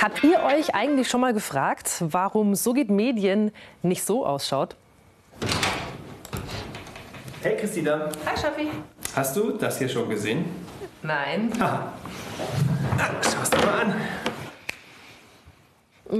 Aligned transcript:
Habt 0.00 0.24
ihr 0.24 0.42
euch 0.42 0.74
eigentlich 0.74 1.08
schon 1.08 1.20
mal 1.20 1.34
gefragt, 1.34 1.90
warum 2.00 2.54
So 2.54 2.72
geht 2.72 2.88
Medien 2.90 3.52
nicht 3.82 4.02
so 4.02 4.24
ausschaut? 4.24 4.74
Hey 7.42 7.56
Christina, 7.56 8.08
Hi 8.26 8.36
Schaffi. 8.38 8.68
hast 9.14 9.36
du 9.36 9.52
das 9.52 9.78
hier 9.78 9.88
schon 9.88 10.08
gesehen? 10.08 10.44
Nein. 11.02 11.50
Ah, 11.60 11.92
Schau's 13.22 13.50
dir 13.50 13.58
mal 13.66 13.80
an. 13.80 13.94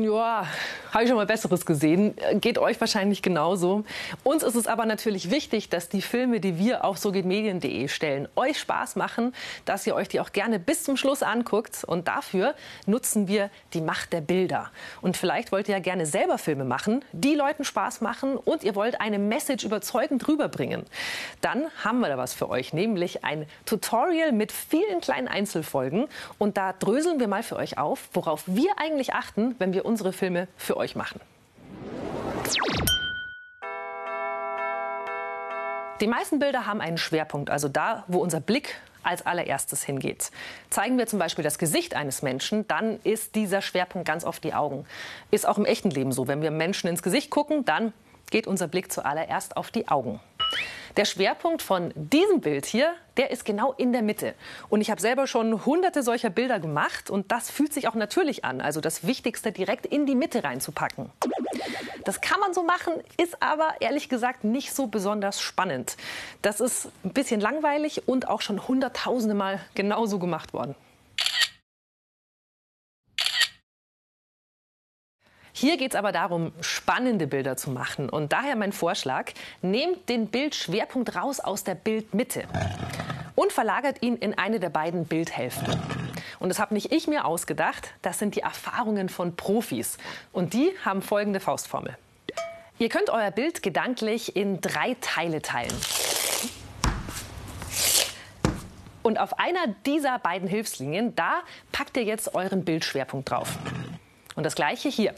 Ja, 0.02 0.46
habe 0.92 1.04
ich 1.04 1.08
schon 1.08 1.16
mal 1.16 1.26
Besseres 1.26 1.66
gesehen. 1.66 2.14
Geht 2.40 2.58
euch 2.58 2.80
wahrscheinlich 2.80 3.22
genauso. 3.22 3.84
Uns 4.24 4.42
ist 4.42 4.54
es 4.54 4.66
aber 4.66 4.86
natürlich 4.86 5.30
wichtig, 5.30 5.68
dass 5.68 5.88
die 5.88 6.02
Filme, 6.02 6.40
die 6.40 6.58
wir 6.58 6.84
auf 6.84 6.98
sogehtmedien.de 6.98 7.88
stellen, 7.88 8.28
euch 8.36 8.58
Spaß 8.58 8.96
machen, 8.96 9.34
dass 9.64 9.86
ihr 9.86 9.94
euch 9.94 10.08
die 10.08 10.20
auch 10.20 10.32
gerne 10.32 10.58
bis 10.58 10.84
zum 10.84 10.96
Schluss 10.96 11.22
anguckt. 11.22 11.84
Und 11.84 12.08
dafür 12.08 12.54
nutzen 12.86 13.28
wir 13.28 13.50
die 13.74 13.80
Macht 13.80 14.12
der 14.12 14.20
Bilder. 14.20 14.70
Und 15.00 15.16
vielleicht 15.16 15.52
wollt 15.52 15.68
ihr 15.68 15.74
ja 15.74 15.80
gerne 15.80 16.06
selber 16.06 16.38
Filme 16.38 16.64
machen, 16.64 17.04
die 17.12 17.34
Leuten 17.34 17.64
Spaß 17.64 18.00
machen 18.00 18.36
und 18.36 18.64
ihr 18.64 18.74
wollt 18.74 19.00
eine 19.00 19.18
Message 19.18 19.64
überzeugend 19.64 20.26
rüberbringen. 20.26 20.84
Dann 21.40 21.66
haben 21.84 22.00
wir 22.00 22.08
da 22.08 22.18
was 22.18 22.34
für 22.34 22.48
euch, 22.48 22.72
nämlich 22.72 23.24
ein 23.24 23.46
Tutorial 23.64 24.32
mit 24.32 24.52
vielen 24.52 25.00
kleinen 25.00 25.28
Einzelfolgen. 25.28 26.08
Und 26.38 26.56
da 26.56 26.72
dröseln 26.72 27.20
wir 27.20 27.28
mal 27.28 27.42
für 27.42 27.56
euch 27.56 27.78
auf, 27.78 28.08
worauf 28.12 28.42
wir 28.46 28.70
eigentlich 28.78 29.14
achten, 29.14 29.54
wenn 29.58 29.72
wir 29.72 29.84
unsere 29.84 30.12
Filme 30.12 30.48
für 30.56 30.76
euch 30.76 30.79
machen. 30.96 31.20
Die 36.00 36.06
meisten 36.06 36.38
Bilder 36.38 36.66
haben 36.66 36.80
einen 36.80 36.96
Schwerpunkt, 36.96 37.50
also 37.50 37.68
da, 37.68 38.04
wo 38.08 38.18
unser 38.18 38.40
Blick 38.40 38.80
als 39.02 39.24
allererstes 39.26 39.82
hingeht. 39.82 40.30
Zeigen 40.70 40.96
wir 40.96 41.06
zum 41.06 41.18
Beispiel 41.18 41.42
das 41.44 41.58
Gesicht 41.58 41.94
eines 41.94 42.22
Menschen, 42.22 42.66
dann 42.68 43.00
ist 43.04 43.34
dieser 43.34 43.60
Schwerpunkt 43.60 44.06
ganz 44.06 44.24
oft 44.24 44.42
die 44.44 44.54
Augen. 44.54 44.86
Ist 45.30 45.46
auch 45.46 45.58
im 45.58 45.66
echten 45.66 45.90
Leben 45.90 46.12
so. 46.12 46.26
Wenn 46.26 46.42
wir 46.42 46.50
Menschen 46.50 46.88
ins 46.88 47.02
Gesicht 47.02 47.30
gucken, 47.30 47.64
dann 47.64 47.92
geht 48.30 48.46
unser 48.46 48.68
Blick 48.68 48.90
zuallererst 48.90 49.56
auf 49.56 49.70
die 49.70 49.88
Augen. 49.88 50.20
Der 50.96 51.04
Schwerpunkt 51.04 51.62
von 51.62 51.92
diesem 51.94 52.40
Bild 52.40 52.66
hier, 52.66 52.92
der 53.16 53.30
ist 53.30 53.44
genau 53.44 53.72
in 53.72 53.92
der 53.92 54.02
Mitte. 54.02 54.34
Und 54.68 54.80
ich 54.80 54.90
habe 54.90 55.00
selber 55.00 55.26
schon 55.26 55.64
hunderte 55.64 56.02
solcher 56.02 56.30
Bilder 56.30 56.58
gemacht 56.58 57.10
und 57.10 57.30
das 57.30 57.50
fühlt 57.50 57.72
sich 57.72 57.86
auch 57.88 57.94
natürlich 57.94 58.44
an, 58.44 58.60
also 58.60 58.80
das 58.80 59.06
Wichtigste 59.06 59.52
direkt 59.52 59.86
in 59.86 60.06
die 60.06 60.14
Mitte 60.14 60.42
reinzupacken. 60.42 61.10
Das 62.04 62.20
kann 62.20 62.40
man 62.40 62.54
so 62.54 62.62
machen, 62.62 62.94
ist 63.18 63.42
aber 63.42 63.74
ehrlich 63.80 64.08
gesagt 64.08 64.42
nicht 64.42 64.74
so 64.74 64.86
besonders 64.86 65.40
spannend. 65.40 65.96
Das 66.42 66.60
ist 66.60 66.88
ein 67.04 67.12
bisschen 67.12 67.40
langweilig 67.40 68.08
und 68.08 68.28
auch 68.28 68.40
schon 68.40 68.66
hunderttausende 68.66 69.34
Mal 69.34 69.60
genauso 69.74 70.18
gemacht 70.18 70.52
worden. 70.52 70.74
Hier 75.52 75.76
geht 75.76 75.92
es 75.92 75.96
aber 75.96 76.12
darum, 76.12 76.52
spannende 76.60 77.26
Bilder 77.26 77.56
zu 77.56 77.70
machen. 77.70 78.08
Und 78.08 78.32
daher 78.32 78.56
mein 78.56 78.72
Vorschlag, 78.72 79.32
nehmt 79.62 80.08
den 80.08 80.28
Bildschwerpunkt 80.28 81.16
raus 81.16 81.40
aus 81.40 81.64
der 81.64 81.74
Bildmitte 81.74 82.44
und 83.34 83.52
verlagert 83.52 84.02
ihn 84.02 84.16
in 84.16 84.36
eine 84.36 84.60
der 84.60 84.70
beiden 84.70 85.06
Bildhälften. 85.06 85.78
Und 86.38 86.48
das 86.48 86.58
habe 86.58 86.74
nicht 86.74 86.92
ich 86.92 87.06
mir 87.06 87.24
ausgedacht, 87.24 87.90
das 88.02 88.18
sind 88.18 88.36
die 88.36 88.40
Erfahrungen 88.40 89.08
von 89.08 89.36
Profis. 89.36 89.98
Und 90.32 90.54
die 90.54 90.72
haben 90.84 91.02
folgende 91.02 91.40
Faustformel. 91.40 91.96
Ihr 92.78 92.88
könnt 92.88 93.10
euer 93.10 93.30
Bild 93.30 93.62
gedanklich 93.62 94.36
in 94.36 94.60
drei 94.60 94.96
Teile 95.00 95.42
teilen. 95.42 95.74
Und 99.02 99.18
auf 99.18 99.38
einer 99.38 99.66
dieser 99.86 100.18
beiden 100.18 100.48
Hilfslinien, 100.48 101.14
da 101.14 101.40
packt 101.72 101.96
ihr 101.96 102.04
jetzt 102.04 102.34
euren 102.34 102.64
Bildschwerpunkt 102.64 103.30
drauf. 103.30 103.58
Und 104.34 104.44
das 104.44 104.54
gleiche 104.54 104.88
hier. 104.88 105.14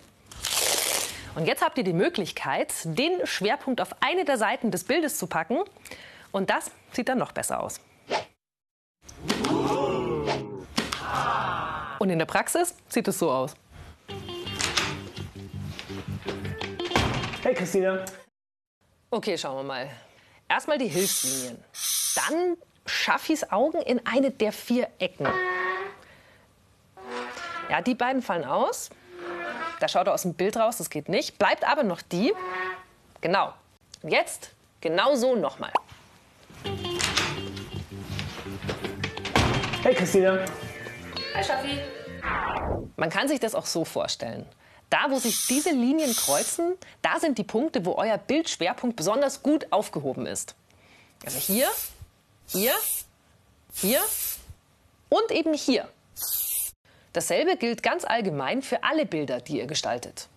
Und 1.35 1.47
jetzt 1.47 1.63
habt 1.63 1.79
ihr 1.79 1.85
die 1.85 1.95
Möglichkeit, 1.95 2.75
den 2.85 3.27
Schwerpunkt 3.27 3.81
auf 3.81 3.97
eine 4.01 4.25
der 4.27 4.37
Seiten 4.37 4.71
des 4.71 4.85
Bildes 4.85 5.17
zu 5.17 5.27
packen. 5.27 5.61
Und 6.31 6.51
das 6.51 6.71
sieht 6.93 7.09
dann 7.09 7.19
noch 7.19 7.33
besser 7.33 7.61
aus. 7.61 7.81
Und 11.99 12.11
in 12.11 12.19
der 12.19 12.27
Praxis 12.27 12.75
sieht 12.89 13.09
es 13.09 13.19
so 13.19 13.31
aus. 13.31 13.55
Hey 17.43 17.55
Christina. 17.55 18.05
Okay, 19.11 19.39
schauen 19.39 19.57
wir 19.57 19.63
mal. 19.63 19.91
Erstmal 20.49 20.79
die 20.79 20.89
Hilfslinien. 20.89 21.65
Dann 22.15 22.57
Schaffis 22.85 23.51
Augen 23.51 23.81
in 23.83 24.05
eine 24.07 24.31
der 24.31 24.53
vier 24.53 24.89
Ecken. 24.99 25.27
Ja, 27.71 27.81
die 27.81 27.95
beiden 27.95 28.21
fallen 28.21 28.45
aus. 28.45 28.91
Da 29.83 29.89
schaut 29.89 30.07
er 30.07 30.15
aus 30.15 30.23
dem 30.23 30.35
Bild 30.35 30.57
raus, 30.57 30.77
das 30.77 30.91
geht 30.91 31.09
nicht. 31.09 31.39
Bleibt 31.39 31.67
aber 31.67 31.83
noch 31.83 32.03
die. 32.03 32.33
Genau. 33.21 33.53
Und 34.01 34.11
jetzt 34.11 34.51
genau 34.81 35.17
so 35.17 35.35
nochmal. 35.35 35.73
Hey 39.83 39.93
Christina. 39.93 40.45
Hi 41.35 41.43
Schaffi. 41.43 41.81
Man 42.95 43.11
kann 43.11 43.27
sich 43.27 43.41
das 43.41 43.57
auch 43.57 43.67
so 43.67 43.85
vorstellen. 43.85 44.47
Da, 44.89 45.07
wo 45.09 45.19
sich 45.19 45.49
diese 45.49 45.71
Linien 45.71 46.15
kreuzen, 46.15 46.75
da 47.01 47.19
sind 47.19 47.37
die 47.39 47.45
Punkte, 47.45 47.85
wo 47.85 47.97
euer 47.97 48.19
Bildschwerpunkt 48.19 48.95
besonders 48.95 49.43
gut 49.43 49.67
aufgehoben 49.73 50.27
ist. 50.27 50.55
Also 51.25 51.39
hier, 51.39 51.67
hier, 52.47 52.75
hier 53.75 54.01
und 55.09 55.33
eben 55.33 55.55
hier. 55.55 55.89
Dasselbe 57.13 57.57
gilt 57.57 57.83
ganz 57.83 58.05
allgemein 58.05 58.63
für 58.63 58.85
alle 58.85 59.07
Bilder, 59.07 59.41
die 59.41 59.59
ihr 59.59 59.67
gestaltet. 59.67 60.29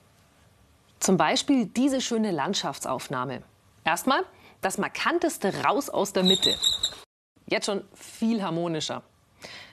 Zum 0.99 1.17
Beispiel 1.17 1.67
diese 1.67 2.01
schöne 2.01 2.31
Landschaftsaufnahme. 2.31 3.43
Erstmal 3.83 4.23
das 4.61 4.77
markanteste 4.77 5.63
raus 5.63 5.89
aus 5.89 6.13
der 6.13 6.23
Mitte. 6.23 6.55
Jetzt 7.47 7.67
schon 7.67 7.83
viel 7.93 8.41
harmonischer. 8.41 9.03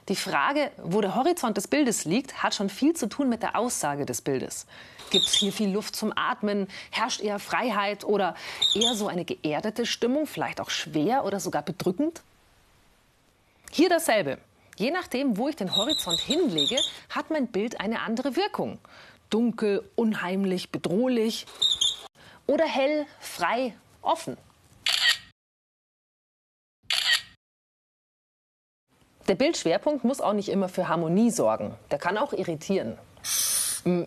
Die 0.09 0.17
Frage, 0.17 0.73
wo 0.83 1.01
der 1.01 1.15
Horizont 1.15 1.57
des 1.57 1.69
Bildes 1.69 2.05
liegt, 2.05 2.43
hat 2.43 2.55
schon 2.55 2.69
viel 2.69 2.95
zu 2.95 3.09
tun 3.09 3.29
mit 3.29 3.43
der 3.43 3.57
Aussage 3.57 4.05
des 4.05 4.21
Bildes. 4.21 4.67
Gibt 5.11 5.27
es 5.27 5.35
hier 5.35 5.53
viel 5.53 5.71
Luft 5.71 5.95
zum 5.95 6.13
Atmen? 6.17 6.69
Herrscht 6.91 7.21
eher 7.21 7.39
Freiheit 7.39 8.05
oder 8.05 8.35
eher 8.75 8.95
so 8.95 9.09
eine 9.09 9.25
geerdete 9.25 9.87
Stimmung, 9.87 10.27
vielleicht 10.27 10.61
auch 10.61 10.71
schwer 10.71 11.25
oder 11.25 11.39
sogar 11.39 11.63
bedrückend? 11.63 12.23
Hier 13.71 13.89
dasselbe. 13.89 14.39
Je 14.77 14.91
nachdem, 14.91 15.37
wo 15.37 15.49
ich 15.49 15.57
den 15.57 15.77
Horizont 15.77 16.19
hinlege, 16.19 16.79
hat 17.11 17.31
mein 17.31 17.49
Bild 17.49 17.81
eine 17.81 18.01
andere 18.01 18.37
Wirkung. 18.37 18.79
Dunkel, 19.31 19.89
unheimlich, 19.95 20.71
bedrohlich 20.71 21.47
oder 22.47 22.65
hell, 22.65 23.07
frei, 23.21 23.75
offen. 24.01 24.37
Der 29.29 29.35
Bildschwerpunkt 29.37 30.05
muss 30.05 30.21
auch 30.21 30.33
nicht 30.33 30.49
immer 30.49 30.69
für 30.69 30.89
Harmonie 30.89 31.31
sorgen. 31.31 31.75
Der 31.91 31.99
kann 31.99 32.19
auch 32.19 32.33
irritieren. 32.33 32.99
Hm, 33.85 34.07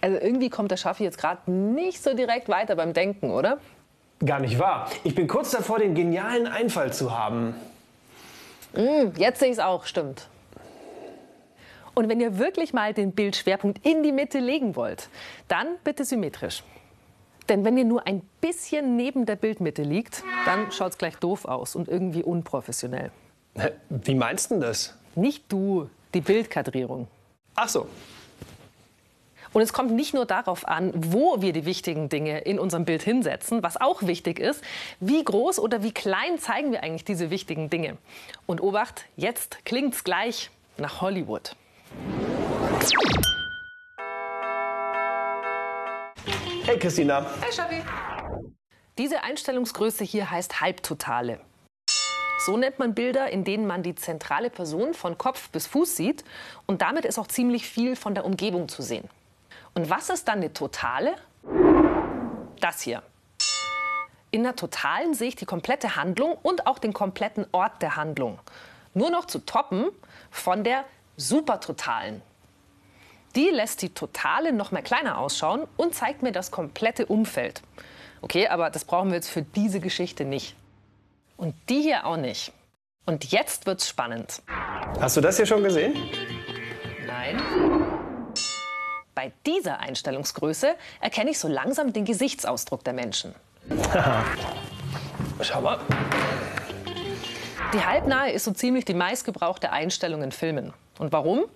also 0.00 0.18
irgendwie 0.18 0.50
kommt 0.50 0.70
der 0.70 0.76
Schaffi 0.76 1.04
jetzt 1.04 1.18
gerade 1.18 1.50
nicht 1.50 2.02
so 2.02 2.14
direkt 2.14 2.48
weiter 2.48 2.76
beim 2.76 2.92
Denken, 2.92 3.30
oder? 3.30 3.58
Gar 4.24 4.40
nicht 4.40 4.58
wahr. 4.58 4.90
Ich 5.04 5.14
bin 5.14 5.28
kurz 5.28 5.52
davor, 5.52 5.78
den 5.78 5.94
genialen 5.94 6.46
Einfall 6.46 6.92
zu 6.92 7.16
haben. 7.16 7.54
Mm, 8.78 9.10
jetzt 9.16 9.40
sehe 9.40 9.48
ich 9.48 9.54
es 9.54 9.58
auch, 9.58 9.84
stimmt. 9.84 10.28
Und 11.94 12.08
wenn 12.08 12.20
ihr 12.20 12.38
wirklich 12.38 12.72
mal 12.72 12.94
den 12.94 13.10
Bildschwerpunkt 13.10 13.84
in 13.84 14.04
die 14.04 14.12
Mitte 14.12 14.38
legen 14.38 14.76
wollt, 14.76 15.08
dann 15.48 15.66
bitte 15.82 16.04
symmetrisch. 16.04 16.62
Denn 17.48 17.64
wenn 17.64 17.76
ihr 17.76 17.84
nur 17.84 18.06
ein 18.06 18.22
bisschen 18.40 18.94
neben 18.94 19.26
der 19.26 19.34
Bildmitte 19.34 19.82
liegt, 19.82 20.22
dann 20.44 20.70
schaut 20.70 20.92
es 20.92 20.98
gleich 20.98 21.16
doof 21.16 21.44
aus 21.44 21.74
und 21.74 21.88
irgendwie 21.88 22.22
unprofessionell. 22.22 23.10
Wie 23.88 24.14
meinst 24.14 24.52
du 24.52 24.60
das? 24.60 24.96
Nicht 25.16 25.50
du, 25.50 25.90
die 26.14 26.20
Bildkadrierung. 26.20 27.08
Ach 27.56 27.68
so. 27.68 27.88
Und 29.52 29.62
es 29.62 29.72
kommt 29.72 29.92
nicht 29.92 30.14
nur 30.14 30.26
darauf 30.26 30.66
an, 30.66 30.92
wo 30.94 31.40
wir 31.40 31.52
die 31.52 31.64
wichtigen 31.64 32.08
Dinge 32.08 32.40
in 32.40 32.58
unserem 32.58 32.84
Bild 32.84 33.02
hinsetzen, 33.02 33.62
was 33.62 33.80
auch 33.80 34.02
wichtig 34.02 34.38
ist, 34.38 34.62
wie 35.00 35.22
groß 35.22 35.58
oder 35.58 35.82
wie 35.82 35.92
klein 35.92 36.38
zeigen 36.38 36.72
wir 36.72 36.82
eigentlich 36.82 37.04
diese 37.04 37.30
wichtigen 37.30 37.70
Dinge. 37.70 37.96
Und 38.46 38.60
Obacht, 38.60 39.06
jetzt 39.16 39.64
klingt's 39.64 40.04
gleich 40.04 40.50
nach 40.76 41.00
Hollywood. 41.00 41.56
Hey 46.64 46.78
Christina. 46.78 47.26
Hey 47.40 47.52
Schabi. 47.52 47.82
Diese 48.98 49.22
Einstellungsgröße 49.22 50.04
hier 50.04 50.30
heißt 50.30 50.60
Halbtotale. 50.60 51.40
So 52.44 52.56
nennt 52.56 52.78
man 52.78 52.94
Bilder, 52.94 53.30
in 53.30 53.44
denen 53.44 53.66
man 53.66 53.82
die 53.82 53.94
zentrale 53.94 54.50
Person 54.50 54.94
von 54.94 55.18
Kopf 55.18 55.50
bis 55.50 55.66
Fuß 55.66 55.96
sieht 55.96 56.24
und 56.66 56.82
damit 56.82 57.04
ist 57.04 57.18
auch 57.18 57.26
ziemlich 57.26 57.68
viel 57.68 57.96
von 57.96 58.14
der 58.14 58.24
Umgebung 58.24 58.68
zu 58.68 58.82
sehen. 58.82 59.08
Und 59.78 59.90
was 59.90 60.10
ist 60.10 60.26
dann 60.26 60.38
eine 60.38 60.52
totale? 60.52 61.14
Das 62.58 62.80
hier. 62.80 63.00
In 64.32 64.42
der 64.42 64.56
totalen 64.56 65.14
sehe 65.14 65.28
ich 65.28 65.36
die 65.36 65.44
komplette 65.44 65.94
Handlung 65.94 66.36
und 66.42 66.66
auch 66.66 66.80
den 66.80 66.92
kompletten 66.92 67.46
Ort 67.52 67.80
der 67.80 67.94
Handlung. 67.94 68.40
Nur 68.94 69.10
noch 69.10 69.26
zu 69.26 69.38
toppen 69.38 69.86
von 70.32 70.64
der 70.64 70.84
supertotalen. 71.16 72.22
die 73.36 73.50
lässt 73.50 73.82
die 73.82 73.90
Totale 73.90 74.52
noch 74.52 74.72
mal 74.72 74.82
kleiner 74.82 75.16
ausschauen 75.16 75.68
und 75.76 75.94
zeigt 75.94 76.24
mir 76.24 76.32
das 76.32 76.50
komplette 76.50 77.06
Umfeld. 77.06 77.62
Okay, 78.20 78.48
aber 78.48 78.70
das 78.70 78.84
brauchen 78.84 79.10
wir 79.10 79.14
jetzt 79.14 79.30
für 79.30 79.42
diese 79.42 79.78
Geschichte 79.78 80.24
nicht. 80.24 80.56
Und 81.36 81.54
die 81.68 81.82
hier 81.82 82.04
auch 82.04 82.16
nicht. 82.16 82.52
Und 83.06 83.30
jetzt 83.30 83.66
wird's 83.66 83.88
spannend. 83.88 84.42
Hast 84.98 85.16
du 85.16 85.20
das 85.20 85.36
hier 85.36 85.46
schon 85.46 85.62
gesehen? 85.62 85.94
Nein. 87.06 87.97
Bei 89.18 89.32
dieser 89.46 89.80
Einstellungsgröße 89.80 90.76
erkenne 91.00 91.30
ich 91.30 91.40
so 91.40 91.48
langsam 91.48 91.92
den 91.92 92.04
Gesichtsausdruck 92.04 92.84
der 92.84 92.92
Menschen. 92.92 93.34
Schau 95.40 95.60
mal. 95.60 95.80
Die 97.74 97.84
halbnahe 97.84 98.30
ist 98.30 98.44
so 98.44 98.52
ziemlich 98.52 98.84
die 98.84 98.94
meistgebrauchte 98.94 99.72
Einstellung 99.72 100.22
in 100.22 100.30
Filmen. 100.30 100.72
Und 101.00 101.10
warum? 101.10 101.46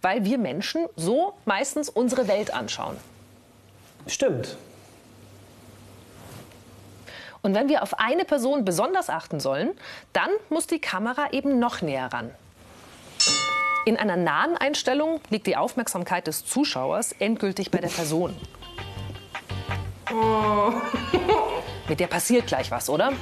Weil 0.00 0.24
wir 0.24 0.38
Menschen 0.38 0.86
so 0.94 1.34
meistens 1.44 1.88
unsere 1.88 2.28
Welt 2.28 2.54
anschauen. 2.54 2.96
Stimmt. 4.06 4.56
Und 7.42 7.52
wenn 7.56 7.68
wir 7.68 7.82
auf 7.82 7.98
eine 7.98 8.24
Person 8.26 8.64
besonders 8.64 9.10
achten 9.10 9.40
sollen, 9.40 9.72
dann 10.12 10.30
muss 10.50 10.68
die 10.68 10.80
Kamera 10.80 11.32
eben 11.32 11.58
noch 11.58 11.82
näher 11.82 12.12
ran. 12.12 12.30
In 13.88 13.96
einer 13.96 14.16
nahen 14.16 14.54
Einstellung 14.54 15.22
liegt 15.30 15.46
die 15.46 15.56
Aufmerksamkeit 15.56 16.26
des 16.26 16.44
Zuschauers 16.44 17.12
endgültig 17.12 17.70
bei 17.70 17.78
der 17.78 17.88
Person. 17.88 18.36
Mit 21.88 21.98
der 21.98 22.08
passiert 22.08 22.48
gleich 22.48 22.70
was, 22.70 22.90
oder? 22.90 23.14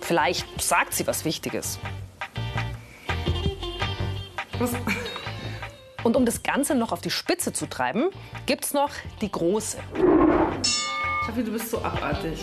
Vielleicht 0.00 0.62
sagt 0.62 0.94
sie 0.94 1.06
was 1.06 1.26
Wichtiges. 1.26 1.78
Und 6.02 6.16
um 6.16 6.24
das 6.24 6.42
Ganze 6.42 6.74
noch 6.74 6.92
auf 6.92 7.02
die 7.02 7.10
Spitze 7.10 7.52
zu 7.52 7.66
treiben, 7.66 8.08
gibt's 8.46 8.72
noch 8.72 8.92
die 9.20 9.30
große. 9.30 9.76
Schaffi, 11.26 11.44
du 11.44 11.52
bist 11.52 11.70
so 11.70 11.82
abartig. 11.82 12.40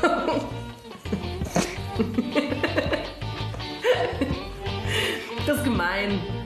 das 5.46 5.58
ist 5.58 5.64
gemein. 5.64 6.43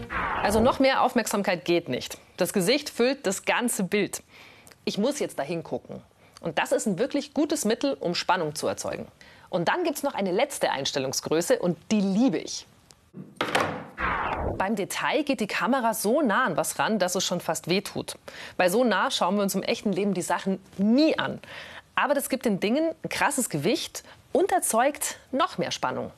Also 0.49 0.61
noch 0.61 0.79
mehr 0.79 1.03
Aufmerksamkeit 1.03 1.67
geht 1.67 1.91
nicht. 1.91 2.17
Das 2.39 2.55
Gesicht 2.55 2.89
füllt 2.89 3.27
das 3.27 3.45
ganze 3.45 3.85
Bild. 3.85 4.23
Ich 4.87 4.97
muss 4.97 5.19
jetzt 5.19 5.39
dahin 5.39 5.62
gucken. 5.62 6.03
Und 6.41 6.56
das 6.56 6.73
ist 6.73 6.87
ein 6.87 6.99
wirklich 6.99 7.35
gutes 7.35 7.67
Mittel, 7.67 7.99
um 8.00 8.15
Spannung 8.15 8.55
zu 8.55 8.67
erzeugen. 8.67 9.06
Und 9.50 9.69
dann 9.69 9.85
gibt 9.85 9.99
es 9.99 10.03
noch 10.03 10.15
eine 10.15 10.33
letzte 10.33 10.71
Einstellungsgröße 10.71 11.59
und 11.59 11.77
die 11.91 12.00
liebe 12.00 12.39
ich. 12.39 12.67
Beim 14.56 14.75
Detail 14.75 15.23
geht 15.23 15.41
die 15.41 15.47
Kamera 15.47 15.93
so 15.93 16.23
nah 16.23 16.47
an 16.47 16.56
was 16.56 16.79
ran, 16.79 16.99
dass 16.99 17.15
es 17.15 17.25
schon 17.25 17.43
fast 17.43 17.69
wehtut. 17.69 18.17
Weil 18.56 18.71
so 18.71 18.85
nah 18.85 19.11
schauen 19.11 19.37
wir 19.37 19.43
uns 19.43 19.55
im 19.55 19.62
echten 19.62 19.93
Leben 19.93 20.15
die 20.15 20.23
Sachen 20.23 20.65
nie 20.79 21.19
an. 21.19 21.43
Aber 21.95 22.15
das 22.15 22.31
gibt 22.31 22.47
den 22.47 22.59
Dingen 22.59 22.95
ein 23.05 23.11
krasses 23.11 23.50
Gewicht 23.50 24.03
und 24.33 24.50
erzeugt 24.50 25.19
noch 25.31 25.59
mehr 25.59 25.73
Spannung. 25.73 26.11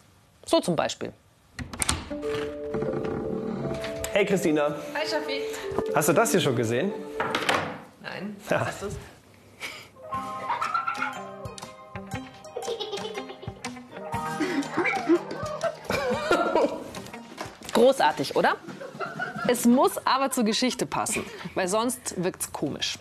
So 0.47 0.61
zum 0.61 0.77
Beispiel. 0.77 1.13
Hey 4.21 4.27
Christina, 4.27 4.77
Hi, 4.95 5.07
Schaffi. 5.09 5.41
hast 5.95 6.11
du 6.11 6.13
das 6.13 6.31
hier 6.31 6.41
schon 6.43 6.55
gesehen? 6.55 6.93
Nein, 8.03 8.37
Ja. 8.51 8.61
was 8.61 8.83
ist 8.83 8.83
das? 8.83 8.97
Großartig, 17.73 18.37
oder? 18.37 18.57
Es 19.49 19.65
muss 19.65 19.97
aber 20.07 20.31
zur 20.31 20.45
Geschichte 20.45 20.85
passen, 20.85 21.25
weil 21.55 21.69
sonst 21.69 22.23
wirkt's 22.23 22.53
komisch. 22.53 22.99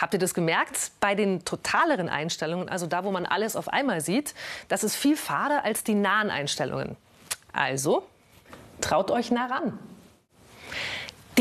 Habt 0.00 0.12
ihr 0.14 0.18
das 0.18 0.34
gemerkt? 0.34 0.90
Bei 0.98 1.14
den 1.14 1.44
totaleren 1.44 2.08
Einstellungen, 2.08 2.68
also 2.68 2.88
da, 2.88 3.04
wo 3.04 3.12
man 3.12 3.26
alles 3.26 3.54
auf 3.54 3.68
einmal 3.68 4.00
sieht, 4.00 4.34
das 4.66 4.82
ist 4.82 4.96
viel 4.96 5.16
fader 5.16 5.64
als 5.64 5.84
die 5.84 5.94
nahen 5.94 6.30
Einstellungen. 6.30 6.96
Also, 7.52 8.02
traut 8.80 9.12
euch 9.12 9.30
nah 9.30 9.46
ran. 9.46 9.78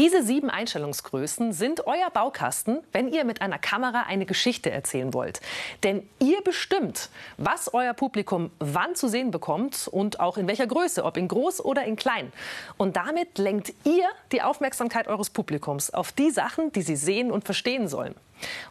Diese 0.02 0.24
sieben 0.24 0.50
Einstellungsgrößen 0.50 1.54
sind 1.54 1.86
euer 1.86 2.10
Baukasten, 2.12 2.80
wenn 2.92 3.08
ihr 3.08 3.24
mit 3.24 3.44
einer 3.44 3.60
Kamera 3.60 4.06
eine 4.08 4.26
Geschichte 4.26 4.72
erzählen 4.72 5.14
wollt. 5.14 5.42
Denn 5.84 6.10
ihr 6.18 6.42
bestimmt, 6.42 7.10
was 7.38 7.72
euer 7.72 7.94
Publikum 7.94 8.50
wann 8.58 8.96
zu 8.96 9.08
sehen 9.08 9.30
bekommt 9.30 9.88
und 9.88 10.20
auch 10.20 10.38
in 10.38 10.48
welcher 10.48 10.66
Größe, 10.66 11.06
ob 11.06 11.18
in 11.18 11.28
groß 11.28 11.64
oder 11.64 11.84
in 11.84 11.98
klein. 11.98 12.34
Und 12.78 12.96
damit 12.96 13.38
lenkt 13.38 13.74
ihr 13.84 14.10
die 14.32 14.42
Aufmerksamkeit 14.42 15.08
eures 15.08 15.30
Publikums 15.30 15.94
auf 15.94 16.12
die 16.12 16.32
Sachen, 16.32 16.72
die 16.72 16.82
sie 16.82 16.96
sehen 16.96 17.32
und 17.32 17.46
verstehen 17.46 17.88
sollen. 17.88 18.16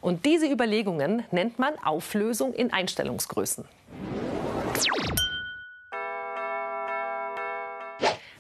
Und 0.01 0.27
diese 0.27 0.51
Überlegungen 0.51 1.23
nennt 1.31 1.61
man 1.61 1.79
Auflösung 1.79 2.55
in 2.55 2.73
Einstellungsgrößen. 2.73 3.65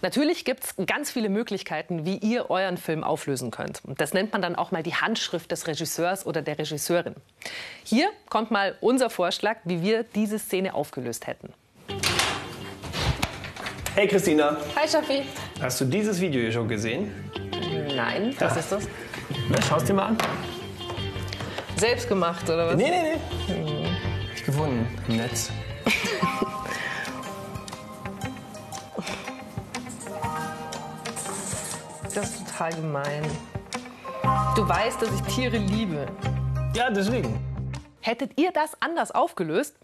Natürlich 0.02 0.47
gibt 0.47 0.64
es 0.64 0.75
ganz 0.87 1.11
viele 1.11 1.29
Möglichkeiten, 1.29 2.06
wie 2.06 2.17
ihr 2.17 2.50
euren 2.50 2.79
Film 2.79 3.05
auflösen 3.05 3.50
könnt. 3.50 3.82
Und 3.85 4.00
das 4.00 4.14
nennt 4.14 4.32
man 4.32 4.41
dann 4.41 4.56
auch 4.56 4.70
mal 4.70 4.82
die 4.82 4.94
Handschrift 4.94 5.50
des 5.50 5.67
Regisseurs 5.67 6.25
oder 6.25 6.41
der 6.41 6.58
Regisseurin. 6.58 7.14
Hier 7.85 8.08
kommt 8.31 8.50
mal 8.50 8.76
unser 8.81 9.11
Vorschlag, 9.11 9.56
wie 9.64 9.82
wir 9.82 10.05
diese 10.05 10.38
Szene 10.38 10.75
aufgelöst 10.75 11.26
hätten. 11.26 11.52
Hey 13.94 14.06
Christina, 14.08 14.56
Hi, 14.76 14.88
Schaffi. 14.88 15.23
hast 15.61 15.81
du 15.81 15.85
dieses 15.85 16.20
Video 16.20 16.41
hier 16.41 16.52
schon 16.52 16.69
gesehen? 16.69 17.12
Nein, 17.94 18.35
was 18.38 18.56
ist 18.56 18.73
das? 18.73 18.88
Na, 19.50 19.61
schau's 19.61 19.85
dir 19.85 19.94
mal 19.94 20.06
an. 20.06 20.19
Selbst 21.76 22.08
gemacht, 22.08 22.49
oder 22.49 22.69
was? 22.69 22.76
Nee, 22.76 22.91
nee, 22.91 23.17
nee. 23.49 23.87
Hab 24.29 24.37
ich 24.37 24.44
gefunden 24.44 24.87
im 25.08 25.17
Netz. 25.17 25.50
total 32.60 32.74
gemein. 32.74 33.22
Du 34.54 34.68
weißt, 34.68 35.00
dass 35.00 35.08
ich 35.14 35.34
Tiere 35.34 35.56
liebe. 35.56 36.06
Ja, 36.74 36.90
deswegen. 36.90 37.40
Hättet 38.02 38.38
ihr 38.38 38.52
das 38.52 38.72
anders 38.80 39.10
aufgelöst? 39.12 39.76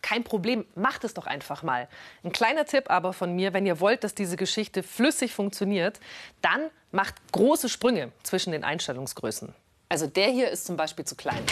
Kein 0.00 0.22
Problem, 0.22 0.64
macht 0.76 1.02
es 1.02 1.14
doch 1.14 1.26
einfach 1.26 1.64
mal. 1.64 1.88
Ein 2.22 2.30
kleiner 2.30 2.66
Tipp 2.66 2.84
aber 2.88 3.12
von 3.12 3.34
mir, 3.34 3.52
wenn 3.52 3.66
ihr 3.66 3.80
wollt, 3.80 4.04
dass 4.04 4.14
diese 4.14 4.36
Geschichte 4.36 4.84
flüssig 4.84 5.34
funktioniert, 5.34 5.98
dann 6.40 6.70
macht 6.92 7.16
große 7.32 7.68
Sprünge 7.68 8.12
zwischen 8.22 8.52
den 8.52 8.62
Einstellungsgrößen. 8.62 9.52
Also 9.88 10.06
der 10.06 10.28
hier 10.28 10.50
ist 10.50 10.66
zum 10.66 10.76
Beispiel 10.76 11.04
zu 11.04 11.16
klein. 11.16 11.42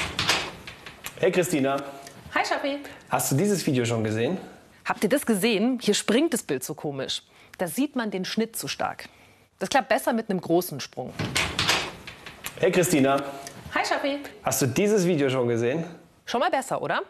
Hey 1.19 1.33
Christina, 1.33 1.83
Hi, 2.35 2.45
Schaffi. 2.45 2.79
hast 3.11 3.33
du 3.33 3.37
dieses 3.37 3.67
Video 3.67 3.85
schon 3.85 4.05
gesehen? 4.05 4.39
Habt 4.85 5.03
ihr 5.03 5.11
das 5.11 5.27
gesehen? 5.27 5.81
Hier 5.83 5.95
springt 5.95 6.33
das 6.33 6.45
Bild 6.45 6.63
so 6.63 6.75
komisch. 6.75 7.25
Da 7.59 7.67
sieht 7.67 7.97
man 7.97 8.13
den 8.13 8.25
Schnitt 8.25 8.55
zu 8.57 8.69
stark. 8.69 9.09
Das 9.59 9.69
klappt 9.69 9.89
besser 9.89 10.13
mit 10.13 10.31
einem 10.31 10.41
großen 10.41 10.81
Sprung. 10.81 11.13
Hey 12.61 12.71
Christina, 12.73 13.23
Hi, 13.75 13.85
Schaffi. 13.85 14.21
hast 14.43 14.63
du 14.63 14.67
dieses 14.67 15.07
Video 15.07 15.29
schon 15.31 15.49
gesehen? 15.49 15.85
Schon 16.27 16.41
mal 16.41 16.51
besser, 16.51 16.81
oder? 16.83 17.03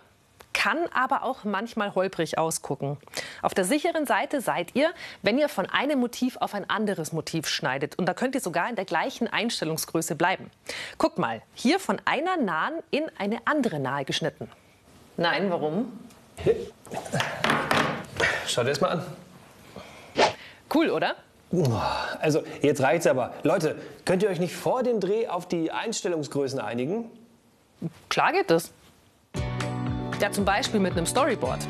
Kann 0.52 0.88
aber 0.92 1.22
auch 1.22 1.44
manchmal 1.44 1.94
holprig 1.94 2.36
ausgucken. 2.36 2.96
Auf 3.42 3.54
der 3.54 3.64
sicheren 3.64 4.06
Seite 4.06 4.40
seid 4.40 4.74
ihr, 4.74 4.90
wenn 5.22 5.38
ihr 5.38 5.48
von 5.48 5.66
einem 5.66 6.00
Motiv 6.00 6.36
auf 6.38 6.54
ein 6.54 6.68
anderes 6.68 7.12
Motiv 7.12 7.46
schneidet. 7.48 7.96
Und 7.98 8.06
da 8.06 8.14
könnt 8.14 8.34
ihr 8.34 8.40
sogar 8.40 8.68
in 8.68 8.74
der 8.74 8.84
gleichen 8.84 9.28
Einstellungsgröße 9.28 10.16
bleiben. 10.16 10.50
Guckt 10.96 11.18
mal, 11.18 11.42
hier 11.54 11.78
von 11.78 12.00
einer 12.06 12.36
nahen 12.36 12.74
in 12.90 13.04
eine 13.18 13.38
andere 13.44 13.78
nahe 13.78 14.04
geschnitten. 14.04 14.50
Nein, 15.16 15.50
warum? 15.50 15.92
Schau 18.46 18.62
dir 18.62 18.70
das 18.70 18.80
mal 18.80 18.90
an. 18.90 19.06
Cool, 20.74 20.90
oder? 20.90 21.14
Also, 22.20 22.42
jetzt 22.60 22.82
reicht's 22.82 23.06
aber. 23.06 23.32
Leute, 23.42 23.76
könnt 24.04 24.22
ihr 24.22 24.28
euch 24.28 24.40
nicht 24.40 24.54
vor 24.54 24.82
dem 24.82 25.00
Dreh 25.00 25.28
auf 25.28 25.48
die 25.48 25.72
Einstellungsgrößen 25.72 26.60
einigen? 26.60 27.10
Klar 28.08 28.32
geht 28.32 28.50
das. 28.50 28.70
Ja, 30.20 30.30
zum 30.30 30.44
Beispiel 30.44 30.80
mit 30.80 30.92
einem 30.92 31.06
Storyboard. 31.06 31.60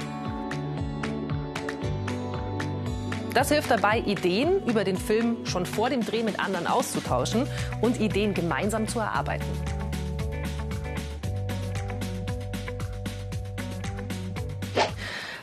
Das 3.35 3.51
hilft 3.51 3.71
dabei, 3.71 4.01
Ideen 4.01 4.65
über 4.67 4.83
den 4.85 4.97
Film 4.97 5.47
schon 5.47 5.65
vor 5.67 5.91
dem 5.91 6.05
Dreh 6.05 6.23
mit 6.23 6.41
anderen 6.41 6.67
auszutauschen 6.67 7.47
und 7.83 8.01
Ideen 8.01 8.35
gemeinsam 8.35 8.89
zu 8.89 8.99
erarbeiten. 8.99 9.45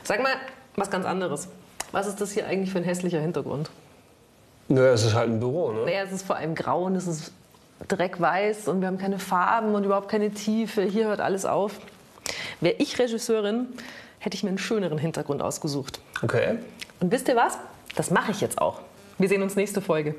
Sag 0.03 0.21
mal, 0.21 0.33
was 0.75 0.91
ganz 0.91 1.05
anderes. 1.05 1.47
Was 1.91 2.07
ist 2.07 2.19
das 2.19 2.31
hier 2.31 2.47
eigentlich 2.47 2.71
für 2.71 2.79
ein 2.79 2.83
hässlicher 2.83 3.21
Hintergrund? 3.21 3.69
Naja, 4.67 4.93
es 4.93 5.03
ist 5.03 5.13
halt 5.13 5.29
ein 5.29 5.39
Büro, 5.39 5.71
ne? 5.71 5.85
Naja, 5.85 6.03
es 6.03 6.11
ist 6.11 6.25
vor 6.25 6.35
allem 6.35 6.55
grau 6.55 6.83
und 6.85 6.95
es 6.95 7.07
ist 7.07 7.31
dreckweiß 7.87 8.67
und 8.67 8.81
wir 8.81 8.87
haben 8.87 8.97
keine 8.97 9.19
Farben 9.19 9.75
und 9.75 9.83
überhaupt 9.83 10.09
keine 10.09 10.31
Tiefe. 10.31 10.81
Hier 10.83 11.07
hört 11.07 11.19
alles 11.19 11.45
auf. 11.45 11.79
Wäre 12.61 12.75
ich 12.79 12.97
Regisseurin, 12.97 13.67
hätte 14.19 14.35
ich 14.35 14.43
mir 14.43 14.49
einen 14.49 14.57
schöneren 14.57 14.97
Hintergrund 14.97 15.41
ausgesucht. 15.41 15.99
Okay. 16.23 16.57
Und 16.99 17.11
wisst 17.11 17.27
ihr 17.27 17.35
was? 17.35 17.57
Das 17.95 18.11
mache 18.11 18.31
ich 18.31 18.41
jetzt 18.41 18.59
auch. 18.59 18.81
Wir 19.17 19.29
sehen 19.29 19.43
uns 19.43 19.55
nächste 19.55 19.81
Folge. 19.81 20.15